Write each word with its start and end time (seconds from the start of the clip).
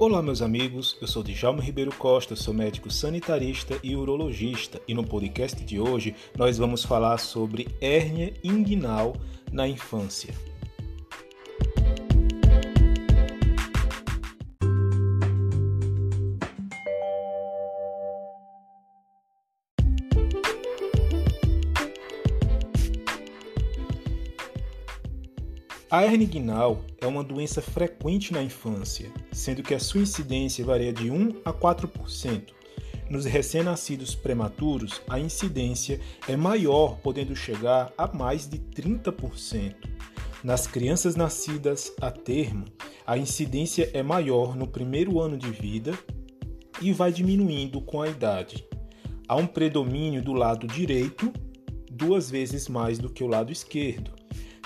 Olá, 0.00 0.22
meus 0.22 0.40
amigos. 0.40 0.96
Eu 1.00 1.08
sou 1.08 1.24
Djalma 1.24 1.60
Ribeiro 1.60 1.92
Costa, 1.92 2.36
sou 2.36 2.54
médico 2.54 2.88
sanitarista 2.88 3.80
e 3.82 3.96
urologista, 3.96 4.80
e 4.86 4.94
no 4.94 5.04
podcast 5.04 5.60
de 5.64 5.80
hoje 5.80 6.14
nós 6.36 6.56
vamos 6.56 6.84
falar 6.84 7.18
sobre 7.18 7.66
hérnia 7.80 8.32
inguinal 8.44 9.16
na 9.50 9.66
infância. 9.66 10.32
A 25.90 26.04
hernia 26.04 26.26
inguinal 26.26 26.84
é 27.00 27.06
uma 27.06 27.24
doença 27.24 27.62
frequente 27.62 28.30
na 28.30 28.42
infância, 28.42 29.10
sendo 29.32 29.62
que 29.62 29.72
a 29.72 29.80
sua 29.80 30.02
incidência 30.02 30.62
varia 30.62 30.92
de 30.92 31.10
1 31.10 31.40
a 31.46 31.50
4%. 31.50 32.52
Nos 33.08 33.24
recém-nascidos 33.24 34.14
prematuros, 34.14 35.00
a 35.08 35.18
incidência 35.18 35.98
é 36.28 36.36
maior, 36.36 36.98
podendo 36.98 37.34
chegar 37.34 37.90
a 37.96 38.06
mais 38.06 38.46
de 38.46 38.58
30%. 38.58 39.76
Nas 40.44 40.66
crianças 40.66 41.16
nascidas 41.16 41.90
a 42.02 42.10
termo, 42.10 42.66
a 43.06 43.16
incidência 43.16 43.90
é 43.94 44.02
maior 44.02 44.54
no 44.54 44.66
primeiro 44.66 45.18
ano 45.18 45.38
de 45.38 45.50
vida 45.50 45.98
e 46.82 46.92
vai 46.92 47.10
diminuindo 47.10 47.80
com 47.80 48.02
a 48.02 48.10
idade. 48.10 48.62
Há 49.26 49.36
um 49.36 49.46
predomínio 49.46 50.22
do 50.22 50.34
lado 50.34 50.66
direito, 50.66 51.32
duas 51.90 52.30
vezes 52.30 52.68
mais 52.68 52.98
do 52.98 53.08
que 53.08 53.24
o 53.24 53.26
lado 53.26 53.50
esquerdo 53.50 54.17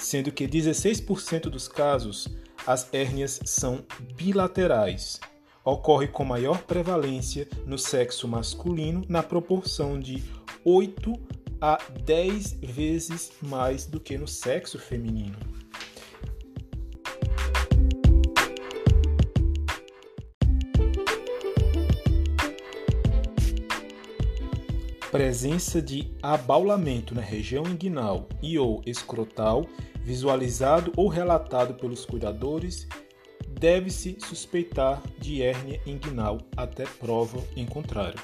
sendo 0.00 0.32
que 0.32 0.48
16% 0.48 1.42
dos 1.42 1.68
casos 1.68 2.28
as 2.66 2.92
hérnias 2.92 3.40
são 3.44 3.84
bilaterais. 4.16 5.20
Ocorre 5.64 6.08
com 6.08 6.24
maior 6.24 6.62
prevalência 6.62 7.46
no 7.66 7.78
sexo 7.78 8.26
masculino, 8.26 9.04
na 9.08 9.22
proporção 9.22 10.00
de 10.00 10.22
8 10.64 11.12
a 11.60 11.78
10 12.04 12.54
vezes 12.62 13.32
mais 13.42 13.86
do 13.86 14.00
que 14.00 14.16
no 14.16 14.26
sexo 14.26 14.78
feminino. 14.78 15.36
Presença 25.10 25.82
de 25.82 26.14
abaulamento 26.22 27.16
na 27.16 27.20
região 27.20 27.64
inguinal 27.66 28.28
e 28.40 28.56
ou 28.56 28.80
escrotal 28.86 29.66
visualizado 30.04 30.92
ou 30.96 31.08
relatado 31.08 31.74
pelos 31.74 32.06
cuidadores, 32.06 32.86
deve-se 33.48 34.16
suspeitar 34.20 35.02
de 35.18 35.42
hérnia 35.42 35.80
inguinal 35.84 36.38
até 36.56 36.84
prova 36.84 37.42
em 37.56 37.66
contrário. 37.66 38.20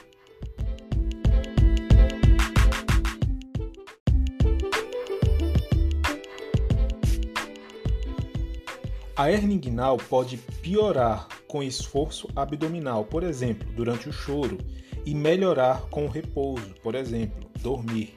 A 9.16 9.28
hernia 9.28 9.56
inguinal 9.56 9.96
pode 9.96 10.36
piorar 10.36 11.26
com 11.46 11.62
esforço 11.62 12.28
abdominal, 12.34 13.04
por 13.04 13.22
exemplo, 13.22 13.70
durante 13.72 14.08
o 14.08 14.12
choro, 14.12 14.58
e 15.04 15.14
melhorar 15.14 15.82
com 15.90 16.06
o 16.06 16.08
repouso, 16.08 16.74
por 16.82 16.94
exemplo, 16.94 17.48
dormir. 17.60 18.14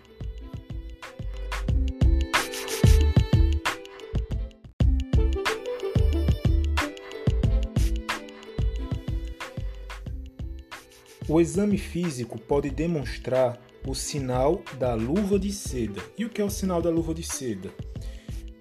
O 11.27 11.39
exame 11.39 11.77
físico 11.77 12.39
pode 12.39 12.71
demonstrar 12.71 13.61
o 13.87 13.93
sinal 13.93 14.63
da 14.79 14.95
luva 14.95 15.37
de 15.37 15.51
seda. 15.51 16.01
E 16.17 16.25
o 16.25 16.29
que 16.29 16.41
é 16.41 16.43
o 16.43 16.49
sinal 16.49 16.81
da 16.81 16.89
luva 16.89 17.13
de 17.13 17.21
seda? 17.21 17.69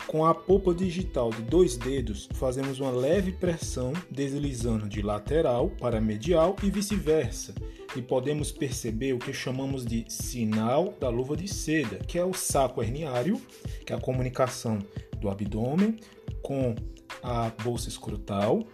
Com 0.08 0.24
a 0.24 0.34
polpa 0.34 0.74
digital 0.74 1.28
de 1.28 1.42
dois 1.42 1.76
dedos, 1.76 2.30
fazemos 2.32 2.80
uma 2.80 2.91
leve 2.91 3.30
pressão 3.30 3.92
deslizando 4.10 4.88
de 4.88 5.02
lateral 5.02 5.69
para 5.69 6.00
medial 6.00 6.56
e 6.62 6.70
vice-versa, 6.70 7.54
e 7.94 8.00
podemos 8.00 8.50
perceber 8.50 9.12
o 9.12 9.19
que 9.19 9.34
chamamos 9.34 9.84
de 9.84 10.06
sinal 10.08 10.94
da 10.98 11.10
luva 11.10 11.36
de 11.36 11.46
seda, 11.46 11.98
que 11.98 12.19
é 12.19 12.24
o 12.24 12.32
saco 12.32 12.82
herniário, 12.82 13.38
que 13.84 13.92
é 13.92 13.96
a 13.96 14.00
comunicação 14.00 14.78
do 15.20 15.28
abdômen 15.28 15.98
com 16.40 16.75
a 17.22 17.50
bolsa 17.62 17.90
escrotal, 17.90 18.66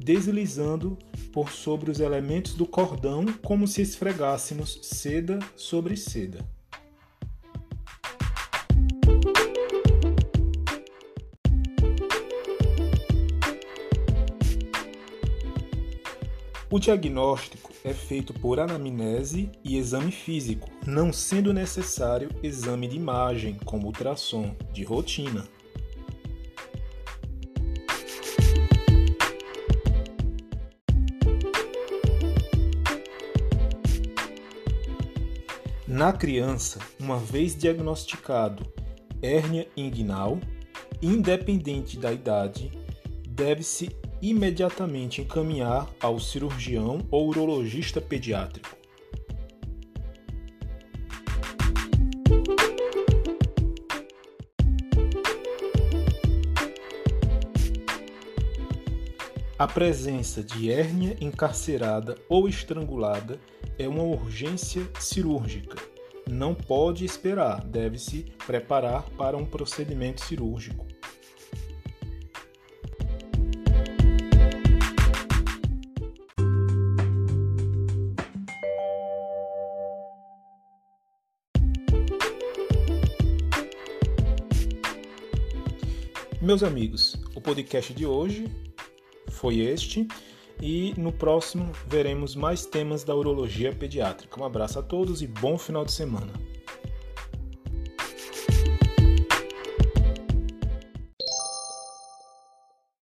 deslizando 0.00 0.98
por 1.32 1.52
sobre 1.52 1.92
os 1.92 2.00
elementos 2.00 2.54
do 2.54 2.66
cordão 2.66 3.24
como 3.40 3.68
se 3.68 3.82
esfregássemos 3.82 4.80
seda 4.82 5.38
sobre 5.54 5.96
seda. 5.96 6.44
O 16.72 16.78
diagnóstico 16.78 17.72
é 17.82 17.92
feito 17.92 18.32
por 18.32 18.60
anamnese 18.60 19.50
e 19.64 19.76
exame 19.76 20.12
físico, 20.12 20.70
não 20.86 21.12
sendo 21.12 21.52
necessário 21.52 22.30
exame 22.44 22.86
de 22.86 22.96
imagem, 22.96 23.58
como 23.64 23.88
ultrassom, 23.88 24.54
de 24.72 24.84
rotina. 24.84 25.48
Na 35.88 36.12
criança, 36.12 36.78
uma 37.00 37.18
vez 37.18 37.56
diagnosticado 37.56 38.64
hérnia 39.20 39.66
inguinal, 39.76 40.38
independente 41.02 41.98
da 41.98 42.12
idade, 42.12 42.70
deve-se 43.28 43.90
imediatamente 44.22 45.20
encaminhar 45.20 45.88
ao 46.00 46.18
cirurgião 46.18 47.06
ou 47.10 47.28
urologista 47.28 48.00
pediátrico. 48.00 48.80
A 59.60 59.68
presença 59.68 60.42
de 60.42 60.72
hérnia 60.72 61.18
encarcerada 61.20 62.16
ou 62.30 62.48
estrangulada 62.48 63.38
é 63.78 63.86
uma 63.86 64.02
urgência 64.02 64.88
cirúrgica. 64.98 65.76
Não 66.26 66.54
pode 66.54 67.04
esperar, 67.04 67.62
deve-se 67.64 68.24
preparar 68.46 69.10
para 69.18 69.36
um 69.36 69.44
procedimento 69.44 70.24
cirúrgico. 70.24 70.89
Meus 86.40 86.62
amigos, 86.62 87.16
o 87.34 87.40
podcast 87.40 87.92
de 87.92 88.06
hoje 88.06 88.50
foi 89.28 89.58
este 89.58 90.08
e 90.58 90.94
no 90.96 91.12
próximo 91.12 91.70
veremos 91.86 92.34
mais 92.34 92.64
temas 92.64 93.04
da 93.04 93.14
urologia 93.14 93.74
pediátrica. 93.74 94.40
Um 94.40 94.46
abraço 94.46 94.78
a 94.78 94.82
todos 94.82 95.20
e 95.20 95.26
bom 95.26 95.58
final 95.58 95.84
de 95.84 95.92
semana. 95.92 96.32